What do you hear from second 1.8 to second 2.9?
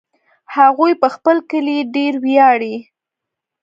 ډېر ویاړي